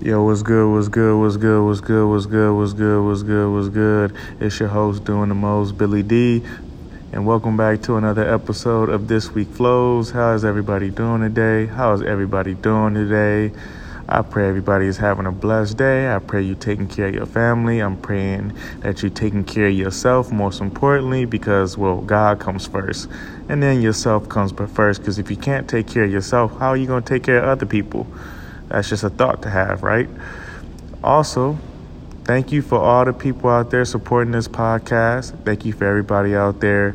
[0.00, 3.52] Yo, what's good, what's good, what's good, what's good, what's good, what's good, what's good,
[3.52, 4.14] what's good?
[4.38, 6.40] It's your host doing the most, Billy D.
[7.10, 10.12] And welcome back to another episode of This Week Flows.
[10.12, 11.66] How is everybody doing today?
[11.66, 13.52] How is everybody doing today?
[14.08, 16.14] I pray everybody is having a blessed day.
[16.14, 17.80] I pray you're taking care of your family.
[17.80, 18.52] I'm praying
[18.82, 23.08] that you're taking care of yourself, most importantly, because, well, God comes first.
[23.48, 26.76] And then yourself comes first, because if you can't take care of yourself, how are
[26.76, 28.06] you going to take care of other people?
[28.68, 30.08] That's just a thought to have, right?
[31.02, 31.58] Also,
[32.24, 35.44] thank you for all the people out there supporting this podcast.
[35.44, 36.92] Thank you for everybody out there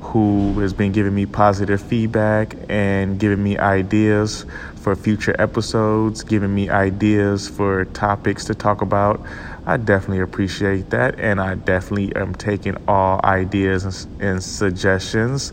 [0.00, 4.44] who has been giving me positive feedback and giving me ideas
[4.76, 9.24] for future episodes, giving me ideas for topics to talk about.
[9.64, 15.52] I definitely appreciate that, and I definitely am taking all ideas and, suggestions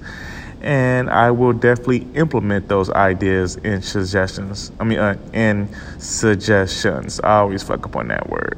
[0.62, 4.72] and I will definitely implement those ideas and suggestions.
[4.80, 5.70] I mean, uh, and
[6.00, 7.20] suggestions.
[7.22, 8.58] I always fuck up on that word.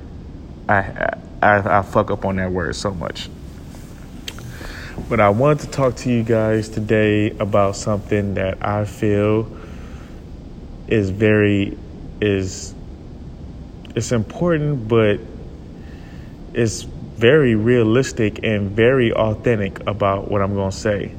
[0.67, 3.29] I, I I fuck up on that word so much.
[5.09, 9.51] But I wanted to talk to you guys today about something that I feel
[10.87, 11.77] is very
[12.19, 12.73] is
[13.95, 15.19] it's important, but
[16.53, 21.13] it's very realistic and very authentic about what I'm going to say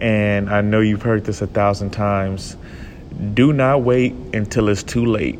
[0.00, 2.56] and I know you've heard this a thousand times.
[3.34, 5.38] Do not wait until it's too late.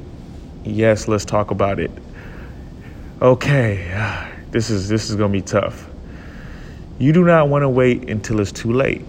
[0.64, 1.90] Yes, let's talk about it.
[3.22, 5.88] Okay, this is this is gonna be tough.
[6.98, 9.02] You do not want to wait until it's too late.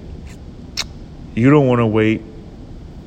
[1.35, 2.21] You don't want to wait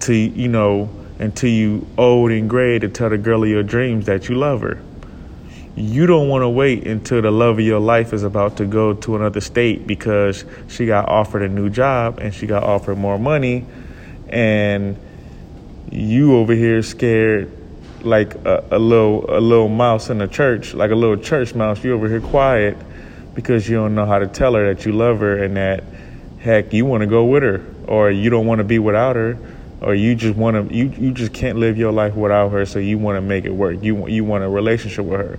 [0.00, 4.06] till you know until you old and gray to tell the girl of your dreams
[4.06, 4.78] that you love her
[5.76, 8.94] you don't want to wait until the love of your life is about to go
[8.94, 13.18] to another state because she got offered a new job and she got offered more
[13.18, 13.64] money
[14.28, 14.96] and
[15.90, 17.50] you over here scared
[18.02, 21.82] like a, a little a little mouse in a church like a little church mouse.
[21.82, 22.76] You over here quiet
[23.34, 25.82] because you don't know how to tell her that you love her and that
[26.38, 29.36] heck you want to go with her or you don't want to be without her
[29.80, 32.78] or you just want to you, you just can't live your life without her so
[32.78, 33.82] you want to make it work.
[33.82, 35.38] You you want a relationship with her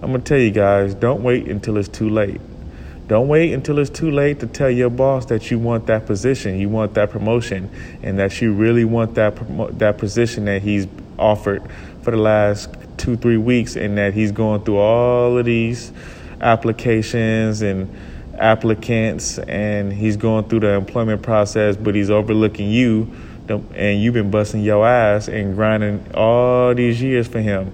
[0.00, 2.40] I'm going to tell you guys don't wait until it's too late.
[3.08, 6.60] Don't wait until it's too late to tell your boss that you want that position,
[6.60, 7.70] you want that promotion,
[8.02, 9.34] and that you really want that
[9.78, 10.86] that position that he's
[11.18, 11.62] offered
[12.02, 15.90] for the last two three weeks, and that he's going through all of these
[16.40, 17.92] applications and
[18.38, 23.10] applicants, and he's going through the employment process, but he's overlooking you,
[23.74, 27.72] and you've been busting your ass and grinding all these years for him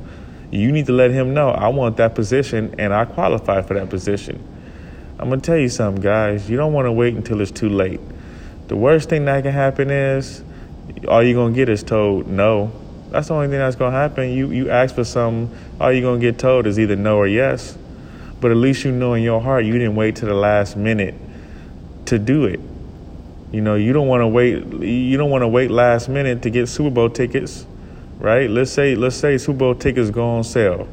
[0.54, 3.91] you need to let him know I want that position and I qualify for that
[3.91, 4.42] position.
[5.19, 6.48] I'm to tell you something, guys.
[6.48, 8.00] You don't want to wait until it's too late.
[8.69, 10.44] The worst thing that can happen is
[11.09, 12.72] all you're to get is told no.
[13.10, 14.31] That's the only thing that's to happen.
[14.31, 17.76] You, you ask for something, all you're to get told is either no or yes.
[18.41, 21.15] But at least you know in your heart you didn't wait to the last minute
[22.06, 22.60] to do it.
[23.53, 24.65] You know, you don't want to wait.
[24.82, 27.66] You don't want to wait last minute to get Super Bowl tickets
[28.25, 28.49] right?
[28.49, 30.89] Let's say let's say Super Bowl tickets go on sale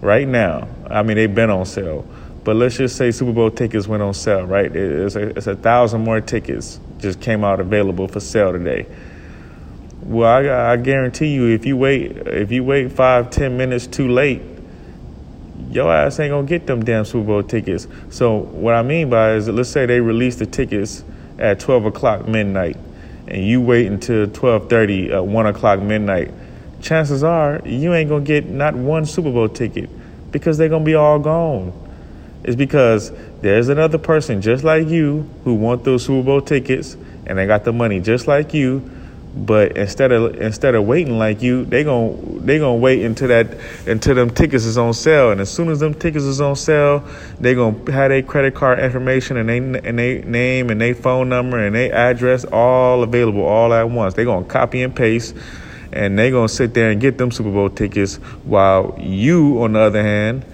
[0.00, 0.66] right now.
[0.88, 2.06] I mean, they've been on sale,
[2.42, 4.74] but let's just say Super Bowl tickets went on sale, right?
[4.74, 8.86] It's a, it's a thousand more tickets just came out available for sale today.
[10.00, 14.08] Well, I, I guarantee you, if you wait if you wait five ten minutes too
[14.08, 14.40] late,
[15.70, 17.86] your ass ain't gonna get them damn Super Bowl tickets.
[18.08, 21.04] So what I mean by is, let's say they release the tickets
[21.38, 22.78] at twelve o'clock midnight,
[23.28, 26.32] and you wait until twelve thirty, uh, one o'clock midnight
[26.84, 29.90] chances are you ain't gonna get not one Super Bowl ticket
[30.30, 31.72] because they're gonna be all gone.
[32.44, 36.96] It's because there's another person just like you who want those Super Bowl tickets
[37.26, 38.90] and they got the money just like you,
[39.34, 43.46] but instead of instead of waiting like you, they going they gonna wait until that
[43.86, 47.02] until them tickets is on sale, and as soon as them tickets is on sale,
[47.40, 51.30] they gonna have their credit card information and they and they name and their phone
[51.30, 54.12] number and their address all available all at once.
[54.14, 55.34] They gonna copy and paste
[55.94, 59.74] and they're going to sit there and get them Super Bowl tickets while you, on
[59.74, 60.44] the other hand,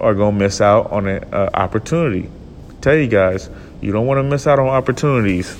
[0.00, 2.28] are going to miss out on an uh, opportunity.
[2.80, 3.48] Tell you guys,
[3.80, 5.56] you don't want to miss out on opportunities.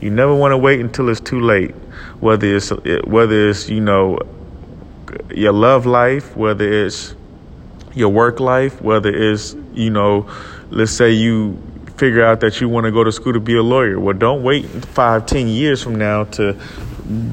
[0.00, 1.72] You never want to wait until it's too late.
[2.20, 4.18] Whether it's whether it's you know
[5.34, 7.14] your love life, whether it's
[7.94, 10.30] your work life, whether it's you know,
[10.70, 11.60] let's say you
[11.96, 13.98] figure out that you want to go to school to be a lawyer.
[13.98, 16.56] Well, don't wait five, ten years from now to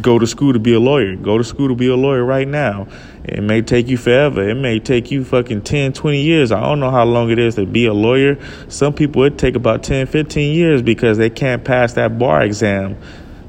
[0.02, 1.16] go to school to be a lawyer.
[1.16, 2.88] Go to school to be a lawyer right now.
[3.24, 4.48] It may take you forever.
[4.48, 6.52] It may take you fucking 10, 20 years.
[6.52, 8.38] I don't know how long it is to be a lawyer.
[8.68, 12.98] Some people it take about 10, 15 years because they can't pass that bar exam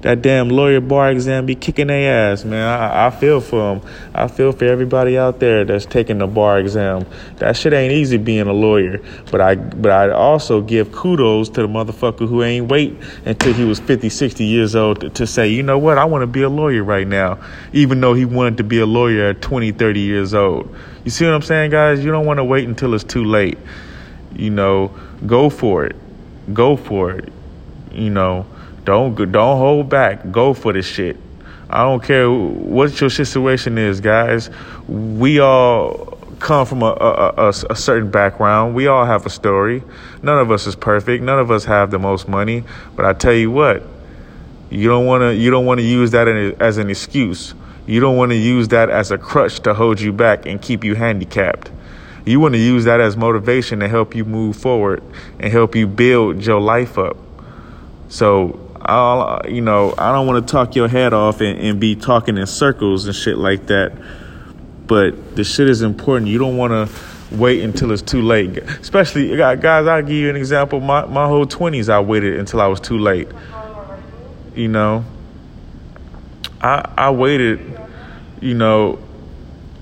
[0.04, 2.62] that damn lawyer bar exam be kicking their ass, man.
[2.62, 3.88] I, I feel for them.
[4.14, 7.06] I feel for everybody out there that's taking the bar exam.
[7.36, 9.00] That shit ain't easy being a lawyer.
[9.30, 13.64] But I but I also give kudos to the motherfucker who ain't wait until he
[13.64, 16.42] was 50, 60 years old to, to say, you know what, I want to be
[16.42, 17.38] a lawyer right now,
[17.72, 20.68] even though he wanted to be a lawyer at 20, 30 years old.
[21.06, 22.04] You see what I'm saying, guys?
[22.04, 23.56] You don't want to wait until it's too late.
[24.36, 24.94] You know,
[25.26, 25.96] go for it.
[26.52, 27.32] Go for it.
[27.90, 28.44] You know,
[28.84, 30.31] don't don't hold back.
[30.31, 31.16] Go for this shit.
[31.70, 34.50] I don't care what your situation is, guys.
[34.86, 38.75] We all come from a, a, a, a, certain background.
[38.75, 39.82] We all have a story.
[40.22, 41.22] None of us is perfect.
[41.22, 42.64] None of us have the most money.
[42.94, 43.82] But I tell you what,
[44.70, 47.54] you don't want to you don't want to use that as an excuse.
[47.86, 50.84] You don't want to use that as a crutch to hold you back and keep
[50.84, 51.70] you handicapped.
[52.25, 55.02] You want to use that as motivation to help you move forward
[55.38, 57.19] and help you build your life up.
[58.08, 61.96] So, I'll, you know, I don't want to talk your head off and, and be
[61.96, 63.92] talking in circles and shit like that.
[64.86, 66.31] But the shit is important.
[66.31, 67.04] You don't want to
[67.34, 68.58] wait until it's too late.
[68.58, 70.81] Especially, guys, I'll give you an example.
[70.81, 73.28] My, my whole 20s, I waited until I was too late.
[74.54, 75.04] You know,
[76.60, 77.81] I, I waited,
[78.40, 78.98] you know,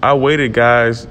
[0.02, 1.06] I waited, guys,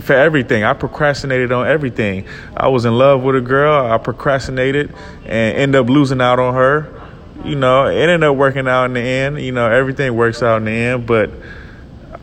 [0.00, 0.64] for everything.
[0.64, 2.26] I procrastinated on everything.
[2.56, 3.90] I was in love with a girl.
[3.90, 4.94] I procrastinated
[5.24, 7.00] and ended up losing out on her.
[7.44, 9.40] You know, it ended up working out in the end.
[9.40, 11.30] You know, everything works out in the end, but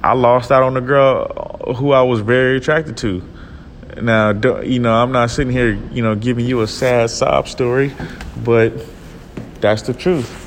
[0.04, 3.24] I lost out on the girl who I was very attracted to.
[4.02, 4.32] Now,
[4.62, 7.94] you know, I'm not sitting here, you know, giving you a sad sob story,
[8.44, 8.74] but
[9.60, 10.46] that's the truth.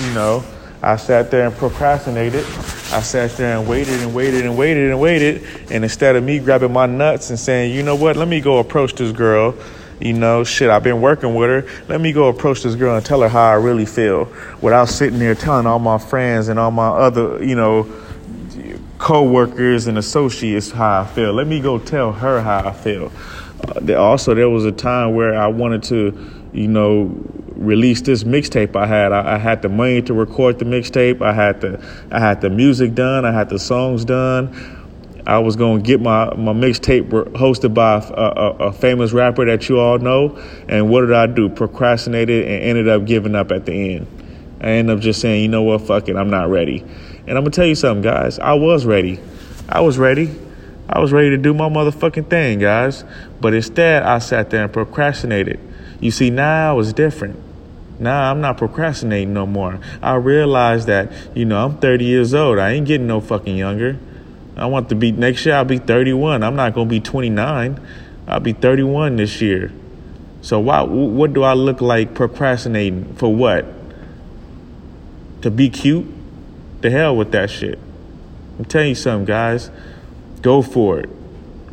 [0.00, 0.44] You know,
[0.82, 2.44] I sat there and procrastinated.
[2.44, 5.44] I sat there and waited and waited and waited and waited.
[5.70, 8.58] And instead of me grabbing my nuts and saying, you know what, let me go
[8.58, 9.54] approach this girl.
[10.00, 11.84] You know, shit, I've been working with her.
[11.88, 15.18] Let me go approach this girl and tell her how I really feel without sitting
[15.18, 17.92] there telling all my friends and all my other, you know,
[18.98, 21.32] co-workers and associates how I feel.
[21.32, 23.10] Let me go tell her how I feel.
[23.66, 27.08] Uh, also, there was a time where I wanted to, you know,
[27.58, 29.12] release this mixtape I had.
[29.12, 31.20] I, I, had the money to record the mixtape.
[31.20, 33.24] I had the I had the music done.
[33.24, 34.54] I had the songs done.
[35.26, 39.68] I was to get my, my mixtape hosted by a, a, a, famous rapper that
[39.68, 40.42] you all know.
[40.68, 41.50] And what did I do?
[41.50, 44.06] Procrastinated and ended up giving up at the end.
[44.62, 46.82] I ended up just saying, you know what, fuck it, I'm not ready.
[47.26, 48.38] And I'm to tell you something, guys.
[48.38, 49.20] I was ready.
[49.68, 50.34] I was ready.
[50.88, 53.04] I was ready to do my motherfucking thing, guys.
[53.38, 55.60] But instead, I sat there and procrastinated.
[56.00, 57.36] You see, now it's different.
[57.98, 59.80] Now I'm not procrastinating no more.
[60.00, 62.58] I realize that, you know, I'm 30 years old.
[62.58, 63.98] I ain't getting no fucking younger.
[64.56, 66.42] I want to be, next year I'll be 31.
[66.42, 67.80] I'm not going to be 29.
[68.26, 69.72] I'll be 31 this year.
[70.42, 73.66] So why, what do I look like procrastinating for what?
[75.42, 76.06] To be cute?
[76.80, 77.78] The hell with that shit.
[78.58, 79.70] I'm telling you something, guys.
[80.42, 81.10] Go for it.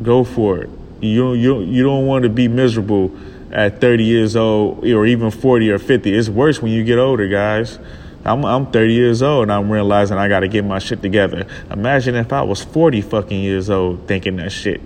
[0.02, 0.70] Go for it.
[1.00, 3.16] You, you, you don't want to be miserable
[3.52, 6.14] at 30 years old or even 40 or 50.
[6.14, 7.78] It's worse when you get older, guys.
[8.24, 11.46] I'm, I'm 30 years old and I'm realizing I got to get my shit together.
[11.70, 14.80] Imagine if I was 40 fucking years old thinking that shit.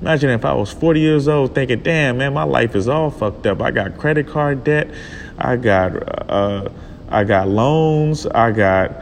[0.00, 3.46] Imagine if I was 40 years old thinking, damn, man, my life is all fucked
[3.46, 3.60] up.
[3.60, 4.88] I got credit card debt.
[5.38, 6.68] I got, uh,
[7.08, 8.26] I got loans.
[8.26, 8.92] I got,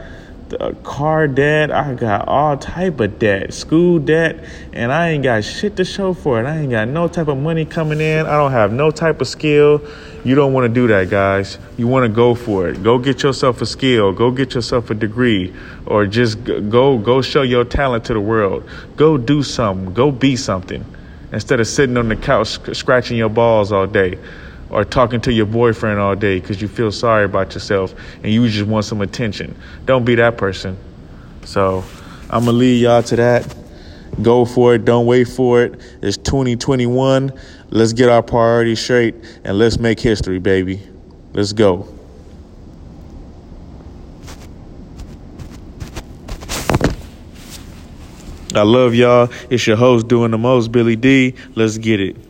[0.83, 1.71] car debt.
[1.71, 6.13] I got all type of debt, school debt, and I ain't got shit to show
[6.13, 6.45] for it.
[6.45, 8.25] I ain't got no type of money coming in.
[8.25, 9.81] I don't have no type of skill.
[10.23, 11.57] You don't want to do that, guys.
[11.77, 12.83] You want to go for it.
[12.83, 14.11] Go get yourself a skill.
[14.11, 15.53] Go get yourself a degree,
[15.85, 18.69] or just go go show your talent to the world.
[18.95, 19.93] Go do something.
[19.93, 20.85] Go be something,
[21.31, 24.17] instead of sitting on the couch scratching your balls all day
[24.69, 28.47] or talking to your boyfriend all day because you feel sorry about yourself and you
[28.47, 29.55] just want some attention.
[29.85, 30.77] Don't be that person.
[31.45, 31.83] So
[32.29, 33.55] I'm to lead y'all to that.
[34.21, 34.85] Go for it.
[34.85, 35.79] Don't wait for it.
[36.01, 37.31] It's 2021.
[37.69, 40.81] Let's get our priorities straight and let's make history, baby.
[41.33, 41.87] Let's go.
[48.55, 49.29] I love y'all.
[49.49, 51.35] It's your host doing the most, Billy D.
[51.55, 52.28] Let's get it.